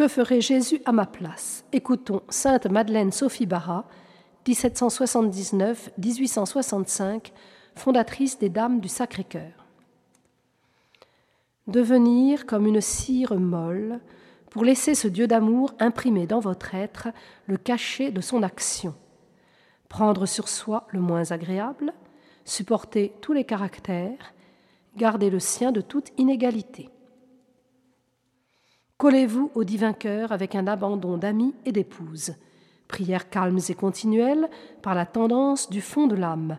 Que 0.00 0.08
ferait 0.08 0.40
Jésus 0.40 0.80
à 0.86 0.92
ma 0.92 1.04
place? 1.04 1.66
Écoutons 1.72 2.22
Sainte 2.30 2.64
Madeleine 2.64 3.12
Sophie 3.12 3.44
Barra, 3.44 3.84
1779-1865, 4.46 7.32
fondatrice 7.74 8.38
des 8.38 8.48
Dames 8.48 8.80
du 8.80 8.88
Sacré-Cœur. 8.88 9.66
Devenir 11.66 12.46
comme 12.46 12.66
une 12.66 12.80
cire 12.80 13.38
molle 13.38 14.00
pour 14.48 14.64
laisser 14.64 14.94
ce 14.94 15.06
Dieu 15.06 15.26
d'amour 15.26 15.74
imprimer 15.78 16.26
dans 16.26 16.40
votre 16.40 16.74
être 16.74 17.08
le 17.46 17.58
cachet 17.58 18.10
de 18.10 18.22
son 18.22 18.42
action. 18.42 18.94
Prendre 19.90 20.24
sur 20.24 20.48
soi 20.48 20.86
le 20.92 21.00
moins 21.00 21.30
agréable, 21.30 21.92
supporter 22.46 23.12
tous 23.20 23.34
les 23.34 23.44
caractères, 23.44 24.32
garder 24.96 25.28
le 25.28 25.40
sien 25.40 25.72
de 25.72 25.82
toute 25.82 26.08
inégalité. 26.16 26.88
Collez-vous 29.00 29.50
au 29.54 29.64
divin 29.64 29.94
cœur 29.94 30.30
avec 30.30 30.54
un 30.54 30.66
abandon 30.66 31.16
d'amis 31.16 31.54
et 31.64 31.72
d'épouses, 31.72 32.34
prières 32.86 33.30
calmes 33.30 33.58
et 33.66 33.74
continuelles 33.74 34.50
par 34.82 34.94
la 34.94 35.06
tendance 35.06 35.70
du 35.70 35.80
fond 35.80 36.06
de 36.06 36.16
l'âme. 36.16 36.58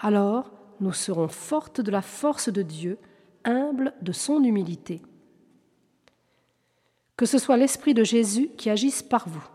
Alors 0.00 0.50
nous 0.80 0.92
serons 0.92 1.28
fortes 1.28 1.80
de 1.80 1.92
la 1.92 2.02
force 2.02 2.48
de 2.48 2.62
Dieu, 2.62 2.98
humbles 3.44 3.94
de 4.02 4.10
son 4.10 4.42
humilité. 4.42 5.00
Que 7.16 7.24
ce 7.24 7.38
soit 7.38 7.56
l'Esprit 7.56 7.94
de 7.94 8.02
Jésus 8.02 8.50
qui 8.56 8.68
agisse 8.68 9.04
par 9.04 9.28
vous, 9.28 9.46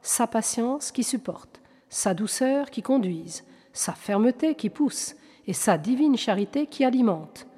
sa 0.00 0.28
patience 0.28 0.92
qui 0.92 1.02
supporte, 1.02 1.60
sa 1.88 2.14
douceur 2.14 2.70
qui 2.70 2.82
conduise, 2.82 3.42
sa 3.72 3.94
fermeté 3.94 4.54
qui 4.54 4.70
pousse 4.70 5.16
et 5.48 5.52
sa 5.52 5.76
divine 5.76 6.16
charité 6.16 6.68
qui 6.68 6.84
alimente. 6.84 7.48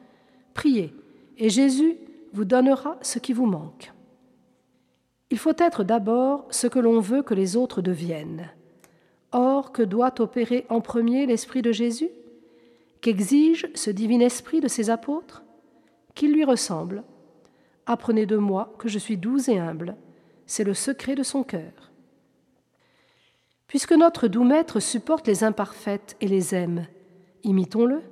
Priez, 0.55 0.95
et 1.37 1.51
Jésus 1.51 1.99
vous 2.33 2.47
donnera 2.47 2.97
ce 3.03 3.19
qui 3.19 3.35
vous 3.35 3.45
manque. 3.45 3.93
Il 5.33 5.39
faut 5.39 5.57
être 5.57 5.83
d'abord 5.83 6.47
ce 6.51 6.67
que 6.67 6.79
l'on 6.79 7.01
veut 7.01 7.23
que 7.23 7.33
les 7.33 7.57
autres 7.57 7.81
deviennent. 7.81 8.51
Or, 9.33 9.73
que 9.73 9.83
doit 9.83 10.21
opérer 10.21 10.67
en 10.69 10.83
premier 10.83 11.25
l'Esprit 11.25 11.63
de 11.63 11.73
Jésus? 11.73 12.11
Qu'exige 13.01 13.67
ce 13.75 13.91
divin 13.91 14.21
Esprit 14.21 14.61
de 14.61 14.69
ses 14.69 14.91
apôtres? 14.91 15.43
Qu'il 16.15 16.35
lui 16.35 16.45
ressemble, 16.45 17.03
Apprenez 17.87 18.27
de 18.27 18.37
moi 18.37 18.75
que 18.79 18.91
je 18.91 18.99
suis 18.99 19.17
doux 19.17 19.49
et 19.49 19.59
humble. 19.59 19.97
C'est 20.45 20.65
le 20.65 20.75
secret 20.75 21.15
de 21.15 21.23
son 21.23 21.45
cœur. 21.45 21.91
Puisque 23.69 23.93
notre 23.93 24.29
doux 24.29 24.45
maître 24.45 24.81
supporte 24.81 25.27
les 25.27 25.45
imparfaites 25.45 26.15
et 26.21 26.29
les 26.29 26.55
aime, 26.55 26.87
imitons-le. 27.43 28.03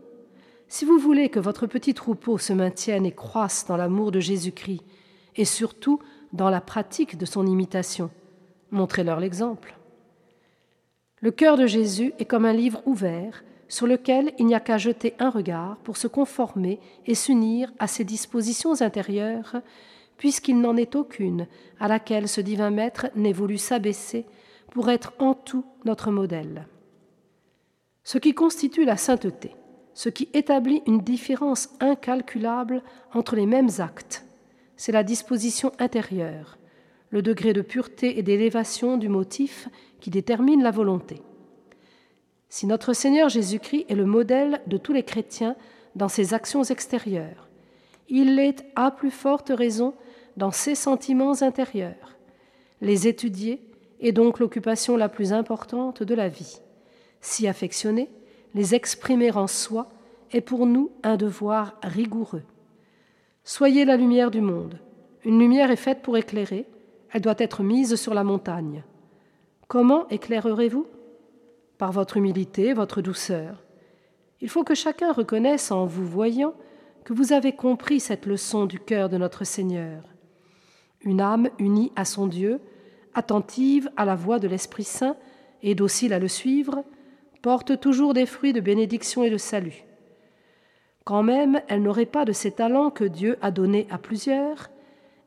Si 0.68 0.86
vous 0.86 0.98
voulez 0.98 1.28
que 1.28 1.38
votre 1.38 1.66
petit 1.66 1.92
troupeau 1.92 2.38
se 2.38 2.54
maintienne 2.54 3.04
et 3.04 3.12
croisse 3.12 3.66
dans 3.66 3.76
l'amour 3.76 4.10
de 4.10 4.20
Jésus-Christ, 4.20 4.82
et 5.36 5.44
surtout 5.44 6.00
dans 6.32 6.50
la 6.50 6.60
pratique 6.60 7.18
de 7.18 7.26
son 7.26 7.46
imitation, 7.46 8.10
montrez-leur 8.70 9.20
l'exemple. 9.20 9.76
Le 11.20 11.30
cœur 11.30 11.56
de 11.56 11.66
Jésus 11.66 12.12
est 12.18 12.24
comme 12.24 12.44
un 12.44 12.52
livre 12.52 12.82
ouvert 12.86 13.44
sur 13.68 13.86
lequel 13.86 14.32
il 14.38 14.46
n'y 14.46 14.54
a 14.54 14.60
qu'à 14.60 14.78
jeter 14.78 15.14
un 15.18 15.30
regard 15.30 15.76
pour 15.84 15.96
se 15.96 16.08
conformer 16.08 16.80
et 17.06 17.14
s'unir 17.14 17.72
à 17.78 17.86
ses 17.86 18.04
dispositions 18.04 18.80
intérieures, 18.80 19.56
puisqu'il 20.16 20.60
n'en 20.60 20.76
est 20.76 20.96
aucune 20.96 21.46
à 21.78 21.88
laquelle 21.88 22.28
ce 22.28 22.40
divin 22.40 22.70
Maître 22.70 23.06
n'ait 23.14 23.32
voulu 23.32 23.58
s'abaisser 23.58 24.26
pour 24.70 24.90
être 24.90 25.12
en 25.18 25.34
tout 25.34 25.64
notre 25.84 26.10
modèle. 26.10 26.66
Ce 28.02 28.18
qui 28.18 28.34
constitue 28.34 28.84
la 28.84 28.96
sainteté, 28.96 29.54
ce 29.94 30.08
qui 30.08 30.28
établit 30.32 30.82
une 30.86 31.00
différence 31.00 31.70
incalculable 31.80 32.82
entre 33.12 33.36
les 33.36 33.46
mêmes 33.46 33.70
actes, 33.78 34.24
c'est 34.80 34.92
la 34.92 35.02
disposition 35.02 35.72
intérieure, 35.78 36.56
le 37.10 37.20
degré 37.20 37.52
de 37.52 37.60
pureté 37.60 38.18
et 38.18 38.22
d'élévation 38.22 38.96
du 38.96 39.10
motif 39.10 39.68
qui 40.00 40.08
détermine 40.08 40.62
la 40.62 40.70
volonté. 40.70 41.20
Si 42.48 42.66
notre 42.66 42.94
Seigneur 42.94 43.28
Jésus-Christ 43.28 43.84
est 43.90 43.94
le 43.94 44.06
modèle 44.06 44.62
de 44.68 44.78
tous 44.78 44.94
les 44.94 45.02
chrétiens 45.02 45.54
dans 45.96 46.08
ses 46.08 46.32
actions 46.32 46.62
extérieures, 46.62 47.50
il 48.08 48.36
l'est 48.36 48.64
à 48.74 48.90
plus 48.90 49.10
forte 49.10 49.52
raison 49.54 49.92
dans 50.38 50.50
ses 50.50 50.74
sentiments 50.74 51.42
intérieurs. 51.42 52.16
Les 52.80 53.06
étudier 53.06 53.60
est 54.00 54.12
donc 54.12 54.38
l'occupation 54.38 54.96
la 54.96 55.10
plus 55.10 55.34
importante 55.34 56.02
de 56.02 56.14
la 56.14 56.30
vie. 56.30 56.62
S'y 57.20 57.46
affectionner, 57.46 58.08
les 58.54 58.74
exprimer 58.74 59.30
en 59.30 59.46
soi 59.46 59.90
est 60.32 60.40
pour 60.40 60.64
nous 60.64 60.90
un 61.02 61.18
devoir 61.18 61.78
rigoureux. 61.82 62.44
Soyez 63.44 63.84
la 63.84 63.96
lumière 63.96 64.30
du 64.30 64.40
monde. 64.40 64.78
Une 65.24 65.38
lumière 65.38 65.70
est 65.70 65.76
faite 65.76 66.02
pour 66.02 66.16
éclairer, 66.16 66.66
elle 67.12 67.22
doit 67.22 67.34
être 67.38 67.62
mise 67.62 67.96
sur 67.96 68.14
la 68.14 68.24
montagne. 68.24 68.84
Comment 69.68 70.08
éclairerez-vous? 70.08 70.86
Par 71.78 71.92
votre 71.92 72.16
humilité, 72.16 72.72
votre 72.72 73.00
douceur. 73.00 73.64
Il 74.40 74.48
faut 74.48 74.64
que 74.64 74.74
chacun 74.74 75.12
reconnaisse 75.12 75.70
en 75.70 75.86
vous 75.86 76.06
voyant 76.06 76.54
que 77.04 77.12
vous 77.12 77.32
avez 77.32 77.52
compris 77.52 78.00
cette 78.00 78.26
leçon 78.26 78.66
du 78.66 78.78
cœur 78.78 79.08
de 79.08 79.16
notre 79.16 79.44
Seigneur. 79.44 80.04
Une 81.00 81.20
âme 81.20 81.48
unie 81.58 81.92
à 81.96 82.04
son 82.04 82.26
Dieu, 82.26 82.60
attentive 83.14 83.90
à 83.96 84.04
la 84.04 84.14
voix 84.14 84.38
de 84.38 84.48
l'Esprit 84.48 84.84
Saint 84.84 85.16
et 85.62 85.74
docile 85.74 86.12
à 86.12 86.18
le 86.18 86.28
suivre, 86.28 86.84
porte 87.42 87.80
toujours 87.80 88.14
des 88.14 88.26
fruits 88.26 88.52
de 88.52 88.60
bénédiction 88.60 89.24
et 89.24 89.30
de 89.30 89.38
salut. 89.38 89.84
Quand 91.10 91.24
même 91.24 91.60
elle 91.66 91.82
n'aurait 91.82 92.06
pas 92.06 92.24
de 92.24 92.30
ces 92.30 92.52
talents 92.52 92.90
que 92.90 93.02
Dieu 93.02 93.36
a 93.42 93.50
donnés 93.50 93.88
à 93.90 93.98
plusieurs, 93.98 94.70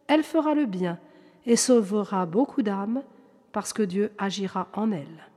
elle 0.07 0.23
fera 0.23 0.53
le 0.53 0.65
bien 0.65 0.97
et 1.45 1.57
sauvera 1.57 2.25
beaucoup 2.25 2.61
d'âmes 2.61 3.03
parce 3.51 3.73
que 3.73 3.83
Dieu 3.83 4.13
agira 4.17 4.69
en 4.71 4.93
elle. 4.93 5.32